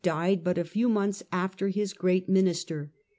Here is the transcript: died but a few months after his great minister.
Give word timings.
died 0.03 0.43
but 0.43 0.57
a 0.57 0.63
few 0.65 0.89
months 0.89 1.21
after 1.31 1.69
his 1.69 1.93
great 1.93 2.27
minister. 2.27 2.91